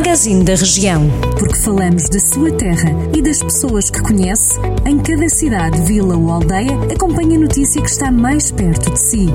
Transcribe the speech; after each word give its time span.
Magazine 0.00 0.42
da 0.42 0.54
Região. 0.54 1.10
Porque 1.38 1.56
falamos 1.56 2.04
da 2.08 2.18
sua 2.18 2.50
terra 2.52 2.90
e 3.14 3.20
das 3.20 3.42
pessoas 3.42 3.90
que 3.90 4.00
conhece, 4.00 4.58
em 4.86 4.98
cada 4.98 5.28
cidade, 5.28 5.78
vila 5.82 6.16
ou 6.16 6.30
aldeia, 6.30 6.72
acompanhe 6.90 7.36
a 7.36 7.38
notícia 7.38 7.82
que 7.82 7.90
está 7.90 8.10
mais 8.10 8.50
perto 8.50 8.90
de 8.90 8.98
si. 8.98 9.26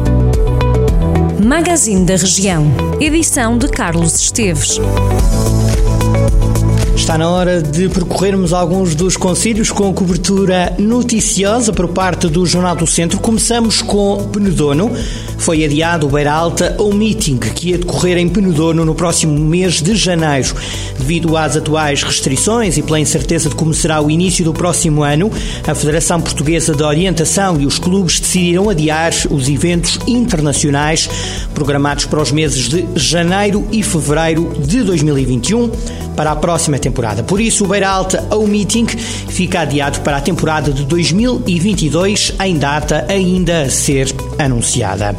Magazine 1.45 2.03
da 2.03 2.15
Região. 2.15 2.65
Edição 2.99 3.59
de 3.59 3.67
Carlos 3.67 4.15
Esteves. 4.15 4.79
Está 6.95 7.15
na 7.15 7.29
hora 7.29 7.61
de 7.61 7.87
percorrermos 7.87 8.51
alguns 8.51 8.95
dos 8.95 9.15
conselhos 9.15 9.69
com 9.69 9.93
cobertura 9.93 10.73
noticiosa 10.79 11.71
por 11.71 11.89
parte 11.89 12.27
do 12.27 12.43
Jornal 12.43 12.75
do 12.75 12.87
Centro. 12.87 13.19
Começamos 13.19 13.83
com 13.83 14.27
Penedono. 14.29 14.91
Foi 15.37 15.63
adiado 15.63 16.07
o 16.07 16.09
Beira 16.09 16.33
Alta 16.33 16.75
ao 16.77 16.91
meeting 16.91 17.37
que 17.37 17.69
ia 17.69 17.77
decorrer 17.77 18.17
em 18.17 18.27
Penedono 18.27 18.83
no 18.83 18.95
próximo 18.95 19.37
mês 19.37 19.81
de 19.81 19.95
janeiro. 19.95 20.55
Devido 20.97 21.37
às 21.37 21.55
atuais 21.55 22.03
restrições 22.03 22.77
e 22.77 22.81
pela 22.81 22.99
incerteza 22.99 23.49
de 23.49 23.55
como 23.55 23.73
será 23.73 24.01
o 24.01 24.09
início 24.09 24.43
do 24.43 24.53
próximo 24.53 25.03
ano, 25.03 25.31
a 25.67 25.75
Federação 25.75 26.21
Portuguesa 26.21 26.73
de 26.73 26.83
Orientação 26.83 27.59
e 27.59 27.65
os 27.65 27.77
clubes 27.77 28.19
decidiram 28.19 28.69
adiar 28.69 29.13
os 29.29 29.49
eventos 29.49 29.99
internacionais 30.07 31.09
programados 31.53 32.05
para 32.05 32.21
os 32.21 32.31
meses 32.31 32.67
de 32.67 32.85
janeiro 32.95 33.67
e 33.71 33.83
fevereiro 33.83 34.53
de 34.59 34.83
2021 34.83 35.71
para 36.15 36.31
a 36.31 36.35
próxima 36.35 36.79
temporada. 36.79 37.23
Por 37.23 37.39
isso, 37.39 37.65
o 37.65 37.67
Beira 37.67 37.89
Alta 37.89 38.25
ao 38.29 38.47
Meeting 38.47 38.87
fica 38.87 39.61
adiado 39.61 39.99
para 40.01 40.17
a 40.17 40.21
temporada 40.21 40.71
de 40.71 40.83
2022, 40.85 42.33
em 42.43 42.57
data 42.57 43.05
ainda 43.09 43.63
a 43.63 43.69
ser 43.69 44.13
anunciada. 44.39 45.15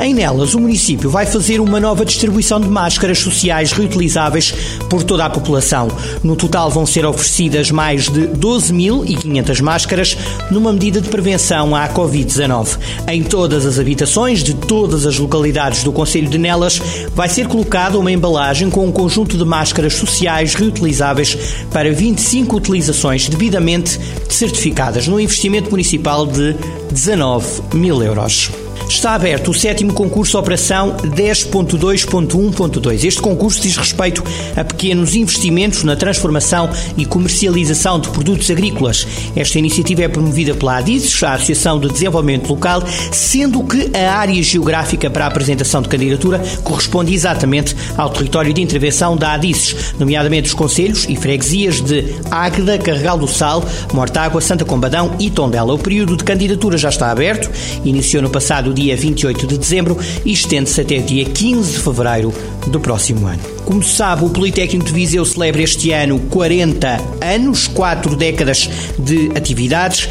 Em 0.00 0.14
Nelas, 0.14 0.54
o 0.54 0.60
município 0.60 1.10
vai 1.10 1.26
fazer 1.26 1.60
uma 1.60 1.78
nova 1.78 2.04
distribuição 2.04 2.60
de 2.60 2.68
máscaras 2.68 3.18
sociais 3.18 3.72
reutilizáveis 3.72 4.52
por 4.88 5.04
toda 5.04 5.24
a 5.24 5.30
população. 5.30 5.88
No 6.24 6.34
total 6.34 6.70
vão 6.70 6.84
ser 6.84 7.04
oferecidas 7.04 7.70
mais 7.70 8.08
de 8.08 8.22
12.500 8.22 9.60
máscaras 9.60 10.16
numa 10.50 10.72
medida 10.72 11.00
de 11.00 11.08
prevenção 11.08 11.76
à 11.76 11.88
Covid-19. 11.88 12.78
Em 13.06 13.22
todas 13.22 13.66
as 13.66 13.78
habitações 13.78 14.42
de 14.42 14.54
todas 14.54 15.06
as 15.06 15.18
localidades 15.18 15.84
do 15.84 15.92
Conselho 15.92 16.28
de 16.28 16.38
Nelas 16.38 16.80
vai 17.14 17.28
ser 17.28 17.46
colocada 17.46 17.98
uma 17.98 18.10
embalagem 18.10 18.70
com 18.70 18.86
um 18.86 18.92
conjunto 18.92 19.36
de 19.36 19.44
máscaras 19.44 19.94
sociais 19.94 20.54
reutilizáveis 20.54 21.36
para 21.70 21.92
25 21.92 22.56
utilizações 22.56 23.28
devidamente 23.28 24.00
certificadas, 24.28 25.06
num 25.06 25.20
investimento 25.20 25.70
municipal 25.70 26.26
de 26.26 26.56
19 26.90 27.62
mil 27.74 28.02
euros 28.02 28.50
está 28.88 29.14
aberto 29.14 29.50
o 29.50 29.54
sétimo 29.54 29.92
concurso 29.92 30.38
Operação 30.38 30.96
10.2.1.2. 30.98 33.04
Este 33.04 33.20
concurso 33.20 33.60
diz 33.60 33.76
respeito 33.76 34.22
a 34.56 34.62
pequenos 34.62 35.14
investimentos 35.14 35.82
na 35.82 35.96
transformação 35.96 36.70
e 36.96 37.04
comercialização 37.04 37.98
de 37.98 38.08
produtos 38.10 38.50
agrícolas. 38.50 39.06
Esta 39.34 39.58
iniciativa 39.58 40.02
é 40.02 40.08
promovida 40.08 40.54
pela 40.54 40.76
ADISES, 40.76 41.22
a 41.22 41.34
Associação 41.34 41.80
de 41.80 41.88
Desenvolvimento 41.88 42.48
Local, 42.48 42.82
sendo 43.10 43.62
que 43.64 43.90
a 43.96 44.12
área 44.12 44.42
geográfica 44.42 45.10
para 45.10 45.24
a 45.24 45.28
apresentação 45.28 45.82
de 45.82 45.88
candidatura 45.88 46.40
corresponde 46.62 47.14
exatamente 47.14 47.74
ao 47.96 48.10
território 48.10 48.52
de 48.52 48.62
intervenção 48.62 49.16
da 49.16 49.32
ADISES, 49.32 49.94
nomeadamente 49.98 50.48
os 50.48 50.54
conselhos 50.54 51.06
e 51.08 51.16
freguesias 51.16 51.80
de 51.80 52.14
Águeda, 52.30 52.78
Carregal 52.78 53.18
do 53.18 53.26
Sal, 53.26 53.64
Mortágua, 53.92 54.40
Santa 54.40 54.64
Combadão 54.64 55.16
e 55.18 55.30
Tondela. 55.30 55.74
O 55.74 55.78
período 55.78 56.16
de 56.16 56.24
candidatura 56.24 56.78
já 56.78 56.88
está 56.88 57.10
aberto, 57.10 57.50
iniciou 57.84 58.22
no 58.22 58.30
passado 58.30 58.61
dia 58.70 58.82
dia 58.82 58.96
28 58.96 59.46
de 59.46 59.58
dezembro 59.58 59.98
e 60.24 60.32
estende-se 60.32 60.80
até 60.80 60.98
dia 60.98 61.24
15 61.24 61.72
de 61.72 61.78
fevereiro 61.78 62.34
do 62.66 62.80
próximo 62.80 63.26
ano. 63.26 63.40
Como 63.64 63.82
sabe, 63.82 64.24
o 64.24 64.30
Politécnico 64.30 64.84
de 64.84 64.92
Viseu 64.92 65.24
celebra 65.24 65.62
este 65.62 65.92
ano 65.92 66.18
40 66.30 67.00
anos, 67.20 67.66
quatro 67.68 68.16
décadas 68.16 68.68
de 68.98 69.30
atividades. 69.36 70.08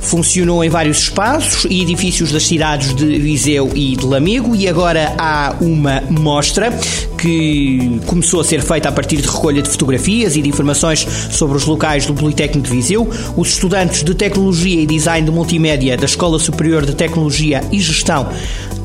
Funcionou 0.00 0.62
em 0.64 0.68
vários 0.68 0.98
espaços 0.98 1.66
e 1.68 1.82
edifícios 1.82 2.32
das 2.32 2.46
cidades 2.46 2.94
de 2.94 3.18
Viseu 3.18 3.70
e 3.74 3.96
de 3.96 4.06
Lamego 4.06 4.54
e 4.54 4.68
agora 4.68 5.14
há 5.18 5.54
uma 5.60 6.02
mostra 6.08 6.72
que 7.18 8.00
começou 8.06 8.40
a 8.40 8.44
ser 8.44 8.62
feita 8.62 8.88
a 8.88 8.92
partir 8.92 9.16
de 9.16 9.26
recolha 9.28 9.60
de 9.60 9.68
fotografias 9.68 10.36
e 10.36 10.42
de 10.42 10.48
informações 10.48 11.06
sobre 11.30 11.56
os 11.56 11.66
locais 11.66 12.06
do 12.06 12.14
Politécnico 12.14 12.68
de 12.68 12.74
Viseu. 12.74 13.10
Os 13.36 13.48
estudantes 13.48 14.04
de 14.04 14.14
Tecnologia 14.14 14.80
e 14.80 14.86
Design 14.86 15.26
de 15.26 15.32
Multimédia 15.32 15.96
da 15.96 16.06
Escola 16.06 16.38
Superior 16.38 16.86
de 16.86 16.94
Tecnologia 16.94 17.62
e 17.72 17.80
Gestão 17.80 18.28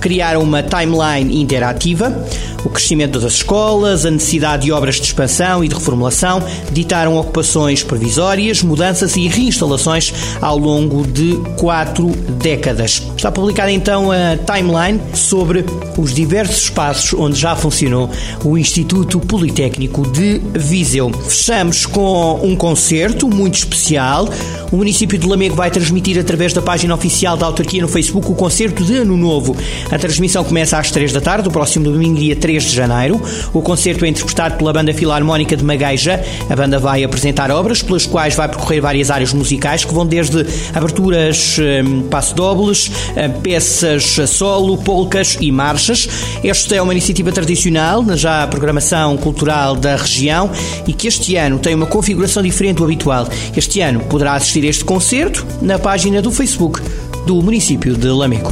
criaram 0.04 0.42
uma 0.42 0.62
timeline 0.62 1.42
interativa. 1.42 2.28
O 2.66 2.70
crescimento 2.70 3.20
das 3.20 3.34
escolas, 3.34 4.06
a 4.06 4.12
necessidade 4.12 4.64
de 4.64 4.72
obras 4.72 4.96
de 4.96 5.04
expansão 5.04 5.64
e 5.64 5.68
de 5.68 5.76
reformulação 5.76 6.42
ditaram 6.72 7.18
ocupações 7.18 7.84
provisórias, 7.84 8.64
mudanças 8.64 9.18
e 9.18 9.28
reinstalações 9.28 10.14
ao 10.42 10.58
longo 10.58 11.06
de 11.06 11.36
quatro 11.58 12.08
décadas. 12.42 13.04
Está 13.18 13.32
publicada 13.32 13.72
então 13.72 14.12
a 14.12 14.38
timeline 14.38 15.00
sobre 15.14 15.66
os 15.98 16.14
diversos 16.14 16.64
espaços 16.64 17.14
onde 17.20 17.40
já 17.40 17.56
funcionou 17.56 18.10
o 18.46 18.58
Instituto 18.58 19.20
Politécnico 19.20 20.10
de 20.10 20.42
Viseu. 20.54 21.12
Fechamos 21.28 21.86
com 21.86 22.40
um 22.44 22.56
concerto 22.56 23.28
muito 23.28 23.56
especial. 23.56 24.30
O 24.72 24.78
município 24.78 25.18
de 25.18 25.28
Lamego 25.28 25.56
vai 25.56 25.70
transmitir 25.70 26.18
através 26.18 26.54
da 26.54 26.62
página 26.62 26.96
oficial 26.96 27.36
da 27.36 27.46
autarquia 27.46 27.82
no 27.82 27.88
Facebook 27.88 28.32
o 28.32 28.36
concerto 28.36 28.84
de 28.84 28.98
Ano 28.98 29.18
Novo. 29.18 29.56
A 29.92 30.00
transmissão 30.00 30.44
começa 30.44 30.78
às 30.78 30.90
3 30.92 31.12
da 31.12 31.22
tarde, 31.22 31.44
do 31.44 31.52
próximo 31.52 31.86
domingo, 31.86 32.20
dia 32.20 32.36
3 32.36 32.53
de 32.62 32.76
janeiro. 32.76 33.20
O 33.52 33.62
concerto 33.62 34.06
é 34.06 34.08
interpretado 34.08 34.56
pela 34.56 34.72
Banda 34.72 34.94
Filarmónica 34.94 35.58
de 35.58 35.64
Magaja. 35.64 36.24
A 36.48 36.56
banda 36.56 36.78
vai 36.78 37.04
apresentar 37.04 37.50
obras 37.50 37.82
pelas 37.82 38.06
quais 38.06 38.36
vai 38.36 38.48
percorrer 38.48 38.82
várias 38.82 39.10
áreas 39.10 39.34
musicais 39.34 39.84
que 39.84 39.94
vão 39.94 40.06
desde 40.06 40.46
aberturas, 40.74 41.58
um, 41.60 42.04
passo-dobles, 42.04 42.90
hum, 42.90 43.42
peças 43.42 44.20
a 44.20 44.28
solo, 44.28 44.78
polcas 44.78 45.38
e 45.42 45.52
marchas. 45.52 46.08
Esta 46.44 46.76
é 46.76 46.82
uma 46.82 46.94
iniciativa 46.94 47.32
tradicional 47.32 48.04
na 48.04 48.16
já 48.16 48.46
programação 48.46 49.18
cultural 49.18 49.76
da 49.76 49.96
região 49.96 50.52
e 50.86 50.94
que 50.94 51.08
este 51.08 51.36
ano 51.36 51.58
tem 51.58 51.74
uma 51.74 51.88
configuração 51.88 52.44
diferente 52.44 52.78
do 52.78 52.84
habitual. 52.84 53.28
Este 53.56 53.82
ano 53.82 54.02
poderá 54.02 54.34
assistir 54.34 54.64
a 54.66 54.68
este 54.68 54.86
concerto 54.86 55.46
na 55.62 55.80
página 55.80 56.22
do 56.22 56.32
Facebook 56.32 56.82
do 57.26 57.42
município 57.42 57.96
de 57.96 58.08
Lamego. 58.10 58.52